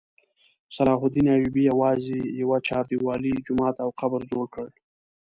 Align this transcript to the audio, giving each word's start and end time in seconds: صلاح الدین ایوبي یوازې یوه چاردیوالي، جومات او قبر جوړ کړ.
صلاح 0.75 0.99
الدین 1.05 1.27
ایوبي 1.35 1.61
یوازې 1.71 2.19
یوه 2.41 2.57
چاردیوالي، 2.67 3.33
جومات 3.45 3.75
او 3.83 3.89
قبر 3.99 4.21
جوړ 4.31 4.45
کړ. 4.53 4.67